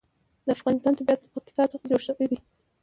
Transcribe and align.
د 0.45 0.47
افغانستان 0.57 0.93
طبیعت 0.99 1.19
له 1.21 1.29
پکتیکا 1.33 1.63
څخه 1.73 1.85
جوړ 1.91 2.01
شوی 2.07 2.25
دی. 2.31 2.37